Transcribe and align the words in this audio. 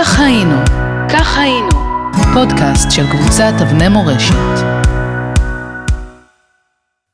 כך 0.00 0.20
היינו, 0.20 0.54
כך 1.12 1.38
היינו, 1.38 1.68
פודקאסט 2.34 2.90
של 2.90 3.02
קבוצת 3.10 3.52
אבני 3.62 3.88
מורשת. 3.88 4.34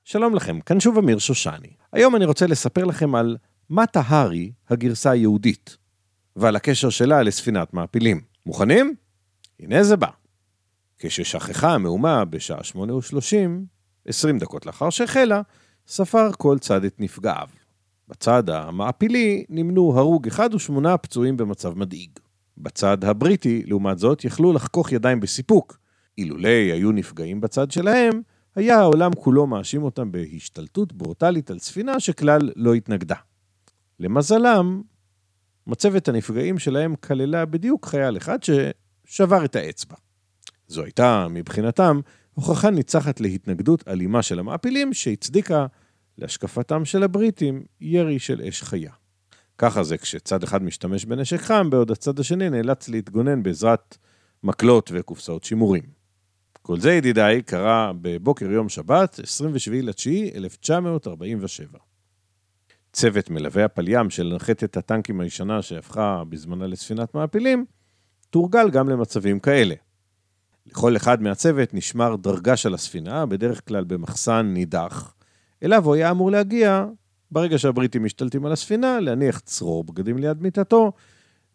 שלום 0.04 0.34
לכם, 0.34 0.60
כאן 0.60 0.80
שוב 0.80 0.98
אמיר 0.98 1.18
שושני. 1.18 1.68
היום 1.92 2.16
אני 2.16 2.24
רוצה 2.24 2.46
לספר 2.46 2.84
לכם 2.84 3.14
על 3.14 3.36
מטה 3.70 4.02
הארי, 4.06 4.52
הגרסה 4.70 5.10
היהודית, 5.10 5.76
ועל 6.36 6.56
הקשר 6.56 6.90
שלה 6.90 7.22
לספינת 7.22 7.74
מעפילים. 7.74 8.20
מוכנים? 8.46 8.94
הנה 9.60 9.82
זה 9.82 9.96
בא. 9.96 10.08
כששכחה 10.98 11.74
המהומה 11.74 12.24
בשעה 12.24 12.60
8:30, 12.62 13.66
20 14.06 14.38
דקות 14.38 14.66
לאחר 14.66 14.90
שהחלה, 14.90 15.40
ספר 15.86 16.32
כל 16.32 16.58
צד 16.58 16.84
את 16.84 16.94
נפגעיו. 16.98 17.48
בצד 18.08 18.50
המעפילי 18.50 19.44
נמנו 19.48 19.98
הרוג 19.98 20.26
אחד 20.26 20.54
ושמונה 20.54 20.96
פצועים 20.96 21.36
במצב 21.36 21.78
מדאיג. 21.78 22.23
בצד 22.58 23.04
הבריטי, 23.04 23.62
לעומת 23.66 23.98
זאת, 23.98 24.24
יכלו 24.24 24.52
לחכוך 24.52 24.92
ידיים 24.92 25.20
בסיפוק. 25.20 25.78
אילולי 26.18 26.72
היו 26.72 26.92
נפגעים 26.92 27.40
בצד 27.40 27.70
שלהם, 27.70 28.20
היה 28.56 28.78
העולם 28.78 29.10
כולו 29.14 29.46
מאשים 29.46 29.82
אותם 29.82 30.12
בהשתלטות 30.12 30.92
ברוטלית 30.92 31.50
על 31.50 31.58
ספינה 31.58 32.00
שכלל 32.00 32.40
לא 32.56 32.74
התנגדה. 32.74 33.16
למזלם, 34.00 34.82
מצבת 35.66 36.08
הנפגעים 36.08 36.58
שלהם 36.58 36.96
כללה 36.96 37.44
בדיוק 37.44 37.86
חייל 37.86 38.16
אחד 38.16 38.38
ששבר 38.42 39.44
את 39.44 39.56
האצבע. 39.56 39.96
זו 40.68 40.82
הייתה, 40.84 41.26
מבחינתם, 41.30 42.00
הוכחה 42.34 42.70
ניצחת 42.70 43.20
להתנגדות 43.20 43.88
אלימה 43.88 44.22
של 44.22 44.38
המעפילים, 44.38 44.92
שהצדיקה 44.92 45.66
להשקפתם 46.18 46.84
של 46.84 47.02
הבריטים 47.02 47.64
ירי 47.80 48.18
של 48.18 48.42
אש 48.48 48.62
חיה. 48.62 48.92
ככה 49.58 49.82
זה 49.82 49.98
כשצד 49.98 50.42
אחד 50.42 50.62
משתמש 50.62 51.04
בנשק 51.04 51.40
חם, 51.40 51.70
בעוד 51.70 51.90
הצד 51.90 52.18
השני 52.18 52.50
נאלץ 52.50 52.88
להתגונן 52.88 53.42
בעזרת 53.42 53.98
מקלות 54.42 54.90
וקופסאות 54.94 55.44
שימורים. 55.44 55.82
כל 56.62 56.80
זה, 56.80 56.92
ידידיי, 56.92 57.42
קרה 57.42 57.92
בבוקר 58.00 58.50
יום 58.50 58.68
שבת, 58.68 59.20
27.9.1947. 59.20 61.78
צוות 62.92 63.30
מלווי 63.30 63.62
הפליים 63.62 64.10
של 64.10 64.32
נחתת 64.36 64.76
הטנקים 64.76 65.20
הישנה 65.20 65.62
שהפכה 65.62 66.22
בזמנה 66.28 66.66
לספינת 66.66 67.14
מעפילים, 67.14 67.64
תורגל 68.30 68.70
גם 68.70 68.88
למצבים 68.88 69.40
כאלה. 69.40 69.74
לכל 70.66 70.96
אחד 70.96 71.22
מהצוות 71.22 71.74
נשמר 71.74 72.16
דרגה 72.16 72.56
של 72.56 72.74
הספינה, 72.74 73.26
בדרך 73.26 73.68
כלל 73.68 73.84
במחסן 73.84 74.46
נידח, 74.46 75.14
אליו 75.62 75.84
הוא 75.84 75.94
היה 75.94 76.10
אמור 76.10 76.30
להגיע 76.30 76.86
ברגע 77.34 77.58
שהבריטים 77.58 78.04
משתלטים 78.04 78.46
על 78.46 78.52
הספינה, 78.52 79.00
להניח 79.00 79.38
צרור 79.38 79.84
בגדים 79.84 80.18
ליד 80.18 80.42
מיטתו 80.42 80.92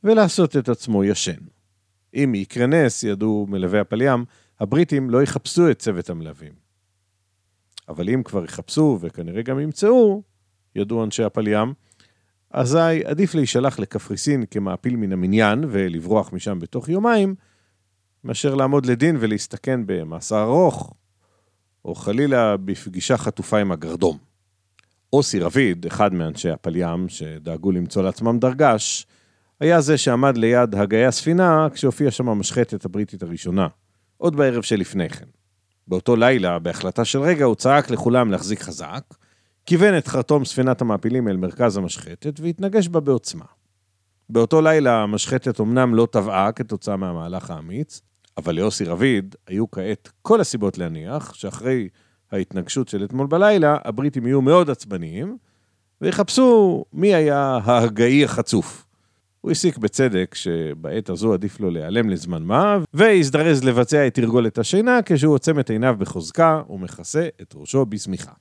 ולעשות 0.03 0.58
את 0.58 0.69
עצמו 0.69 1.03
ישן. 1.03 1.39
אם 2.13 2.35
יקרה 2.35 2.67
נס, 2.67 3.03
ידעו 3.03 3.45
מלווי 3.49 3.80
הפליים, 3.80 4.25
הבריטים 4.59 5.09
לא 5.09 5.23
יחפשו 5.23 5.72
את 5.72 5.80
צוות 5.80 6.09
המלווים. 6.09 6.53
אבל 7.89 8.09
אם 8.09 8.23
כבר 8.23 8.44
יחפשו, 8.44 8.97
וכנראה 9.02 9.41
גם 9.41 9.59
ימצאו, 9.59 10.23
ידעו 10.75 11.03
אנשי 11.03 11.23
הפליים, 11.23 11.73
אזי 12.52 13.05
עדיף 13.05 13.35
להישלח 13.35 13.80
לקפריסין 13.80 14.44
כמעפיל 14.52 14.95
מן 14.95 15.11
המניין 15.11 15.63
ולברוח 15.67 16.33
משם 16.33 16.59
בתוך 16.59 16.89
יומיים, 16.89 17.35
מאשר 18.23 18.55
לעמוד 18.55 18.85
לדין 18.85 19.17
ולהסתכן 19.19 19.81
במאסר 19.85 20.44
ארוך, 20.44 20.94
או 21.85 21.95
חלילה 21.95 22.57
בפגישה 22.57 23.17
חטופה 23.17 23.57
עם 23.57 23.72
הגרדום. 23.72 24.28
אוסי 25.14 25.40
רביד, 25.40 25.86
אחד 25.86 26.14
מאנשי 26.14 26.50
הפליים 26.50 27.10
שדאגו 27.10 27.72
למצוא 27.72 28.04
לעצמם 28.04 28.40
דרגש, 28.40 29.06
היה 29.60 29.82
זה 29.82 29.98
שעמד 29.98 30.38
ליד 30.38 30.76
הגאי 30.76 31.06
הספינה 31.06 31.68
כשהופיעה 31.74 32.12
שם 32.12 32.30
המשחטת 32.30 32.86
הבריטית 32.86 33.24
הראשונה, 33.24 33.68
עוד 34.18 34.36
בערב 34.36 34.62
שלפני 34.64 35.10
כן. 35.10 35.26
באותו 35.88 36.16
לילה, 36.16 36.60
בהחלטה 36.60 37.06
של 37.06 37.19
רגע, 37.19 37.46
הוא 37.46 37.56
צעק 37.56 37.90
לכולם 37.90 38.31
להחזיק 38.31 38.62
חזק, 38.62 39.03
כיוון 39.66 39.98
את 39.98 40.08
חרטום 40.08 40.46
ספינת 40.46 40.81
המעפילים 40.81 41.28
אל 41.28 41.38
מרכז 41.38 41.78
המשחטת 41.78 42.40
והתנגש 42.40 42.88
בה 42.88 43.00
בעוצמה. 43.00 43.46
באותו 44.30 44.62
לילה 44.62 45.03
המשחטת 45.03 45.59
אמנם 45.59 45.96
לא 45.96 46.08
טבעה 46.12 46.52
כתוצאה 46.52 46.98
מהמהלך 46.98 47.52
האמיץ, 47.52 48.02
אבל 48.38 48.56
ליוסי 48.56 48.86
רביד 48.86 49.36
היו 49.48 49.72
כעת 49.72 50.09
כל 50.22 50.42
הסיבות 50.42 50.78
להניח 50.78 51.34
שאחרי 51.34 51.90
ההתנגשות 52.31 52.88
של 52.88 53.03
אתמול 53.03 53.28
בלילה, 53.28 53.78
הבריטים 53.85 54.28
יהיו 54.28 54.41
מאוד 54.41 54.69
עצבניים, 54.69 55.38
ויחפשו 56.01 56.85
מי 56.94 57.16
היה 57.16 57.59
ההגאי 57.63 58.23
החצוף. 58.23 58.85
הוא 59.41 59.51
הסיק 59.51 59.78
בצדק 59.78 60.35
שבעת 60.35 61.09
הזו 61.09 61.34
עדיף 61.34 61.59
לו 61.59 61.69
להיעלם 61.69 62.09
לזמן 62.09 62.44
מה, 62.44 62.78
והזדרז 62.94 63.63
לבצע 63.63 64.07
את 64.07 64.13
תרגולת 64.13 64.57
השינה 64.57 65.00
כשהוא 65.06 65.34
עוצם 65.34 65.59
את 65.59 65.69
עיניו 65.69 65.95
בחוזקה 66.00 66.62
ומכסה 66.69 67.28
את 67.41 67.53
ראשו 67.56 67.85
בשמיכה. 67.85 68.31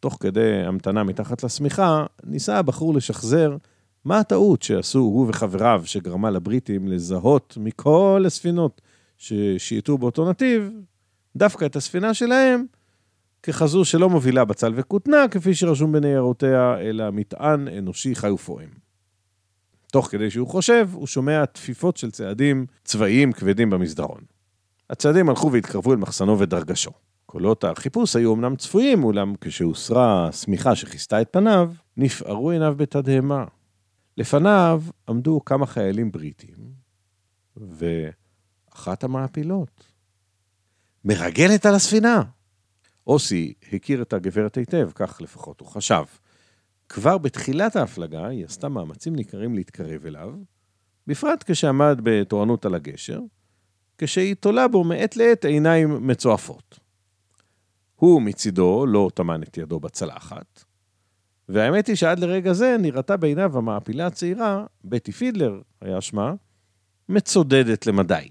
תוך 0.00 0.16
כדי 0.20 0.62
המתנה 0.66 1.04
מתחת 1.04 1.44
לשמיכה, 1.44 2.06
ניסה 2.24 2.58
הבחור 2.58 2.94
לשחזר 2.94 3.56
מה 4.04 4.18
הטעות 4.18 4.62
שעשו 4.62 4.98
הוא 4.98 5.28
וחבריו 5.28 5.82
שגרמה 5.84 6.30
לבריטים 6.30 6.88
לזהות 6.88 7.58
מכל 7.60 8.24
הספינות 8.26 8.80
ששייטו 9.18 9.98
באותו 9.98 10.30
נתיב, 10.30 10.70
דווקא 11.36 11.64
את 11.64 11.76
הספינה 11.76 12.14
שלהם, 12.14 12.64
ככזו 13.42 13.84
שלא 13.84 14.10
מובילה 14.10 14.44
בצל 14.44 14.72
וכותנה, 14.76 15.28
כפי 15.30 15.54
שרשום 15.54 15.92
בניירותיה, 15.92 16.76
אלא 16.80 17.10
מטען 17.10 17.68
אנושי 17.68 18.14
חי 18.14 18.30
ופועם. 18.30 18.68
תוך 19.92 20.06
כדי 20.10 20.30
שהוא 20.30 20.48
חושב, 20.48 20.88
הוא 20.92 21.06
שומע 21.06 21.44
תפיפות 21.44 21.96
של 21.96 22.10
צעדים 22.10 22.66
צבאיים 22.84 23.32
כבדים 23.32 23.70
במסדרון. 23.70 24.20
הצעדים 24.90 25.28
הלכו 25.28 25.52
והתקרבו 25.52 25.92
אל 25.92 25.98
מחסנו 25.98 26.38
ודרגשו. 26.38 26.90
קולות 27.26 27.64
החיפוש 27.64 28.16
היו 28.16 28.34
אמנם 28.34 28.56
צפויים, 28.56 29.04
אולם 29.04 29.34
כשהוסרה 29.40 30.28
השמיכה 30.28 30.76
שכיסתה 30.76 31.20
את 31.20 31.28
פניו, 31.32 31.72
נפערו 31.96 32.50
עיניו 32.50 32.74
בתדהמה. 32.76 33.44
לפניו 34.16 34.82
עמדו 35.08 35.40
כמה 35.44 35.66
חיילים 35.66 36.12
בריטים, 36.12 36.56
ואחת 37.56 39.04
המעפילות. 39.04 39.84
מרגלת 41.04 41.66
על 41.66 41.74
הספינה. 41.74 42.22
אוסי 43.06 43.52
הכיר 43.72 44.02
את 44.02 44.12
הגברת 44.12 44.56
היטב, 44.56 44.90
כך 44.94 45.20
לפחות 45.20 45.60
הוא 45.60 45.68
חשב. 45.68 46.04
כבר 46.88 47.18
בתחילת 47.18 47.76
ההפלגה 47.76 48.26
היא 48.26 48.44
עשתה 48.44 48.68
מאמצים 48.68 49.16
ניכרים 49.16 49.54
להתקרב 49.54 50.06
אליו, 50.06 50.34
בפרט 51.06 51.44
כשעמד 51.50 52.00
בתורנות 52.02 52.64
על 52.64 52.74
הגשר, 52.74 53.20
כשהיא 53.98 54.34
תולה 54.34 54.68
בו 54.68 54.84
מעת 54.84 55.16
לעת 55.16 55.44
עיניים 55.44 56.06
מצועפות. 56.06 56.78
הוא 57.96 58.22
מצידו 58.22 58.86
לא 58.86 59.10
טמן 59.14 59.42
את 59.42 59.58
ידו 59.58 59.80
בצלחת, 59.80 60.64
והאמת 61.48 61.86
היא 61.86 61.96
שעד 61.96 62.18
לרגע 62.18 62.52
זה 62.52 62.76
נראתה 62.80 63.16
בעיניו 63.16 63.58
המעפילה 63.58 64.06
הצעירה, 64.06 64.66
בטי 64.84 65.12
פידלר 65.12 65.60
היה 65.80 66.00
שמה, 66.00 66.34
מצודדת 67.08 67.86
למדי. 67.86 68.28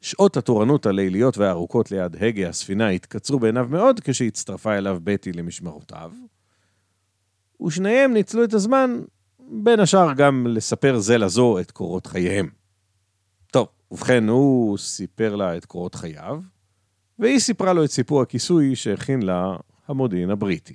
שעות 0.00 0.36
התורנות 0.36 0.86
הליליות 0.86 1.38
והארוכות 1.38 1.90
ליד 1.90 2.16
הגה 2.20 2.48
הספינה 2.48 2.88
התקצרו 2.88 3.38
בעיניו 3.38 3.66
מאוד 3.70 4.00
כשהצטרפה 4.00 4.78
אליו 4.78 4.98
בטי 5.04 5.32
למשמרותיו, 5.32 6.12
ושניהם 7.66 8.12
ניצלו 8.12 8.44
את 8.44 8.54
הזמן, 8.54 9.00
בין 9.38 9.80
השאר 9.80 10.12
גם 10.12 10.46
לספר 10.46 10.98
זה 10.98 11.18
לזו 11.18 11.58
את 11.58 11.70
קורות 11.70 12.06
חייהם. 12.06 12.48
טוב, 13.52 13.68
ובכן, 13.90 14.28
הוא 14.28 14.78
סיפר 14.78 15.36
לה 15.36 15.56
את 15.56 15.64
קורות 15.64 15.94
חייו, 15.94 16.40
והיא 17.18 17.38
סיפרה 17.38 17.72
לו 17.72 17.84
את 17.84 17.90
סיפור 17.90 18.22
הכיסוי 18.22 18.76
שהכין 18.76 19.22
לה 19.22 19.56
המודיעין 19.88 20.30
הבריטי. 20.30 20.74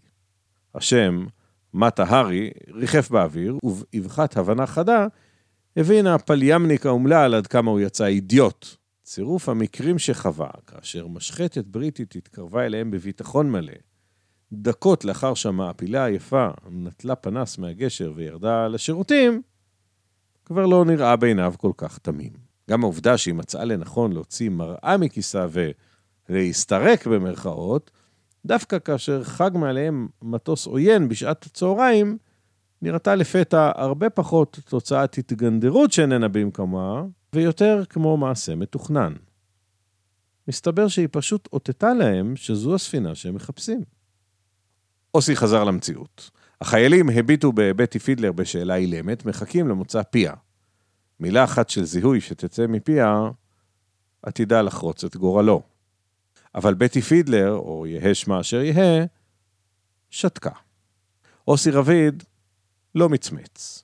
השם, 0.75 1.25
מטה 1.73 2.03
הארי, 2.03 2.51
ריחף 2.73 3.09
באוויר, 3.09 3.57
ובאבחת 3.63 4.37
הבנה 4.37 4.67
חדה, 4.67 5.07
הבין 5.77 6.07
הפליאמניק 6.07 6.85
האומלל 6.85 7.35
עד 7.35 7.47
כמה 7.47 7.71
הוא 7.71 7.79
יצא 7.79 8.05
אידיוט. 8.05 8.80
צירוף 9.13 9.49
המקרים 9.49 9.99
שחווה, 9.99 10.49
כאשר 10.67 11.07
משחטת 11.07 11.65
בריטית 11.65 12.15
התקרבה 12.15 12.65
אליהם 12.65 12.91
בביטחון 12.91 13.51
מלא, 13.51 13.73
דקות 14.53 15.05
לאחר 15.05 15.33
שהמעפילה 15.33 16.03
היפה 16.03 16.47
נטלה 16.69 17.15
פנס 17.15 17.57
מהגשר 17.57 18.13
וירדה 18.15 18.67
לשירותים, 18.67 19.41
כבר 20.45 20.65
לא 20.65 20.85
נראה 20.85 21.15
בעיניו 21.15 21.53
כל 21.57 21.71
כך 21.77 21.97
תמים. 21.97 22.33
גם 22.69 22.83
העובדה 22.83 23.17
שהיא 23.17 23.33
מצאה 23.33 23.65
לנכון 23.65 24.13
להוציא 24.13 24.49
מראה 24.49 24.97
מכיסה 24.97 25.45
ולהסתרק 26.29 27.07
במרכאות, 27.07 27.91
דווקא 28.45 28.79
כאשר 28.79 29.23
חג 29.23 29.51
מעליהם 29.53 30.07
מטוס 30.21 30.67
עוין 30.67 31.09
בשעת 31.09 31.45
הצהריים, 31.45 32.17
נראתה 32.81 33.15
לפתע 33.15 33.71
הרבה 33.75 34.09
פחות 34.09 34.59
תוצאת 34.65 35.17
התגנדרות 35.17 35.91
שאיננה 35.91 36.27
במקומה, 36.27 37.03
ויותר 37.33 37.83
כמו 37.89 38.17
מעשה 38.17 38.55
מתוכנן. 38.55 39.13
מסתבר 40.47 40.87
שהיא 40.87 41.07
פשוט 41.11 41.49
אותתה 41.53 41.93
להם 41.93 42.35
שזו 42.35 42.75
הספינה 42.75 43.15
שהם 43.15 43.35
מחפשים. 43.35 43.83
אוסי 45.13 45.35
חזר 45.35 45.63
למציאות. 45.63 46.31
החיילים 46.61 47.09
הביטו 47.09 47.51
בבטי 47.55 47.99
פידלר 47.99 48.31
בשאלה 48.31 48.75
אילמת, 48.75 49.25
מחכים 49.25 49.67
למוצא 49.67 50.03
פיה. 50.03 50.33
מילה 51.19 51.43
אחת 51.43 51.69
של 51.69 51.83
זיהוי 51.83 52.21
שתצא 52.21 52.67
מפיה, 52.67 53.29
עתידה 54.23 54.61
לחרוץ 54.61 55.03
את 55.03 55.15
גורלו. 55.15 55.61
אבל 56.55 56.73
בטי 56.73 57.01
פידלר, 57.01 57.51
או 57.51 57.87
יהא 57.87 58.13
שמה 58.13 58.39
אשר 58.39 58.61
יהא, 58.61 59.05
שתקה. 60.09 60.51
אוסי 61.47 61.71
רביד 61.71 62.23
לא 62.95 63.09
מצמץ. 63.09 63.83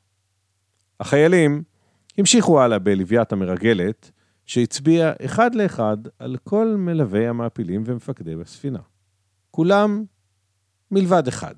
החיילים 1.00 1.63
המשיכו 2.18 2.62
הלאה 2.62 2.80
בלוויית 2.80 3.31
המרגלת, 3.31 4.12
שהצביע 4.45 5.13
אחד 5.25 5.56
לאחד 5.56 5.98
על 6.19 6.38
כל 6.44 6.75
מלווי 6.77 7.27
המעפילים 7.27 7.83
ומפקדי 7.86 8.36
בספינה. 8.36 8.80
כולם 9.51 10.06
מלבד 10.92 11.27
אחד. 11.27 11.56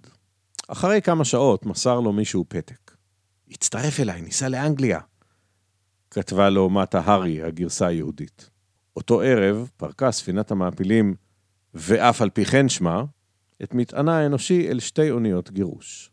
אחרי 0.68 1.02
כמה 1.02 1.26
שעות 1.26 1.66
מסר 1.66 2.00
לו 2.00 2.14
מישהו 2.14 2.46
פתק. 2.48 2.92
הצטרף 3.52 4.00
אליי, 4.00 4.22
ניסע 4.22 4.50
לאנגליה. 4.50 5.00
כתבה 6.12 6.50
לו 6.50 6.70
מטה 6.70 7.00
הארי, 7.00 7.44
הגרסה 7.44 7.88
היהודית. 7.88 8.50
אותו 8.96 9.22
ערב 9.22 9.70
פרקה 9.78 10.12
ספינת 10.12 10.52
המעפילים, 10.52 11.16
ואף 11.74 12.22
על 12.22 12.30
פי 12.30 12.46
כן 12.46 12.70
שמה, 12.70 13.04
את 13.64 13.74
מטענה 13.74 14.18
האנושי 14.18 14.68
אל 14.70 14.80
שתי 14.80 15.12
אוניות 15.12 15.52
גירוש. 15.52 16.12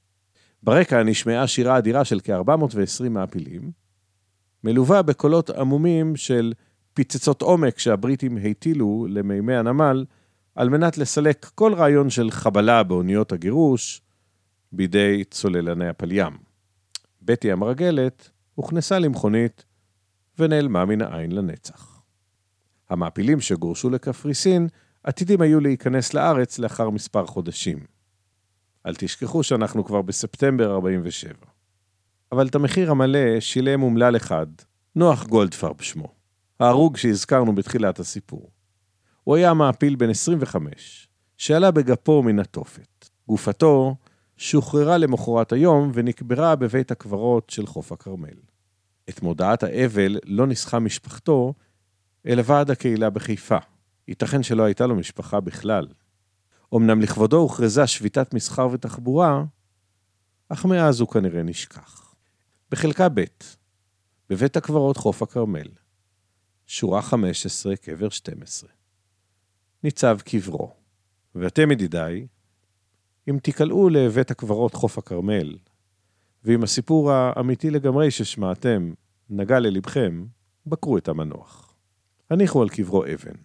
ברקע 0.66 1.02
נשמעה 1.02 1.46
שירה 1.46 1.78
אדירה 1.78 2.04
של 2.04 2.20
כ-420 2.24 3.08
מעפילים, 3.10 3.70
מלווה 4.64 5.02
בקולות 5.02 5.50
עמומים 5.50 6.16
של 6.16 6.52
פיצצות 6.94 7.42
עומק 7.42 7.78
שהבריטים 7.78 8.36
הטילו 8.36 9.06
למימי 9.10 9.54
הנמל, 9.54 10.04
על 10.54 10.68
מנת 10.68 10.98
לסלק 10.98 11.46
כל 11.54 11.74
רעיון 11.74 12.10
של 12.10 12.30
חבלה 12.30 12.82
באוניות 12.82 13.32
הגירוש 13.32 14.00
בידי 14.72 15.24
צוללני 15.30 15.88
הפלים. 15.88 16.32
בטי 17.22 17.52
המרגלת 17.52 18.30
הוכנסה 18.54 18.98
למכונית 18.98 19.64
ונעלמה 20.38 20.84
מן 20.84 21.02
העין 21.02 21.32
לנצח. 21.32 22.02
המעפילים 22.90 23.40
שגורשו 23.40 23.90
לקפריסין 23.90 24.68
עתידים 25.02 25.40
היו 25.40 25.60
להיכנס 25.60 26.14
לארץ 26.14 26.58
לאחר 26.58 26.90
מספר 26.90 27.26
חודשים. 27.26 27.95
אל 28.86 28.94
תשכחו 28.94 29.42
שאנחנו 29.42 29.84
כבר 29.84 30.02
בספטמבר 30.02 30.74
47. 30.74 31.32
אבל 32.32 32.46
את 32.46 32.54
המחיר 32.54 32.90
המלא 32.90 33.40
שילם 33.40 33.82
אומלל 33.82 34.16
אחד, 34.16 34.46
נוח 34.96 35.26
גולדפרב 35.26 35.80
שמו, 35.80 36.08
ההרוג 36.60 36.96
שהזכרנו 36.96 37.54
בתחילת 37.54 37.98
הסיפור. 37.98 38.50
הוא 39.24 39.36
היה 39.36 39.54
מעפיל 39.54 39.96
בן 39.96 40.10
25, 40.10 41.08
שעלה 41.36 41.70
בגפו 41.70 42.22
מן 42.22 42.38
התופת. 42.38 43.08
גופתו 43.28 43.96
שוחררה 44.36 44.98
למחרת 44.98 45.52
היום 45.52 45.90
ונקברה 45.94 46.56
בבית 46.56 46.90
הקברות 46.90 47.50
של 47.50 47.66
חוף 47.66 47.92
הכרמל. 47.92 48.38
את 49.08 49.22
מודעת 49.22 49.62
האבל 49.62 50.18
לא 50.24 50.46
ניסחה 50.46 50.78
משפחתו, 50.78 51.54
אלא 52.26 52.42
ועד 52.46 52.70
הקהילה 52.70 53.10
בחיפה. 53.10 53.58
ייתכן 54.08 54.42
שלא 54.42 54.62
הייתה 54.62 54.86
לו 54.86 54.96
משפחה 54.96 55.40
בכלל. 55.40 55.86
אמנם 56.74 57.00
לכבודו 57.00 57.36
הוכרזה 57.36 57.86
שביתת 57.86 58.34
מסחר 58.34 58.68
ותחבורה, 58.72 59.44
אך 60.48 60.64
מאז 60.64 61.00
הוא 61.00 61.08
כנראה 61.08 61.42
נשכח. 61.42 62.14
בחלקה 62.70 63.08
ב', 63.08 63.24
בבית 64.30 64.56
הקברות 64.56 64.96
חוף 64.96 65.22
הכרמל, 65.22 65.68
שורה 66.66 67.02
15, 67.02 67.76
קבר 67.76 68.08
12. 68.08 68.70
ניצב 69.82 70.18
קברו. 70.24 70.72
ואתם, 71.34 71.70
ידידיי, 71.70 72.26
אם 73.30 73.38
תיקלעו 73.42 73.88
לבית 73.88 74.30
הקברות 74.30 74.74
חוף 74.74 74.98
הכרמל, 74.98 75.58
ואם 76.44 76.62
הסיפור 76.62 77.12
האמיתי 77.12 77.70
לגמרי 77.70 78.10
ששמעתם 78.10 78.92
נגע 79.30 79.60
ללבכם, 79.60 80.26
בקרו 80.66 80.98
את 80.98 81.08
המנוח. 81.08 81.74
הניחו 82.30 82.62
על 82.62 82.68
קברו 82.68 83.04
אבן. 83.04 83.36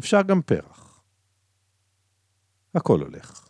אפשר 0.00 0.22
גם 0.22 0.42
פרח. 0.42 0.89
הכל 2.74 3.00
הולך. 3.00 3.40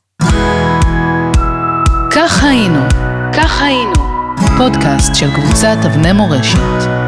כך 2.11 2.45
היינו, 2.45 2.81
כך 3.33 3.63
היינו, 3.63 3.93
פודקאסט 4.59 5.15
של 5.15 5.27
קבוצת 5.35 5.77
אבני 5.87 6.13
מורשת. 6.13 7.00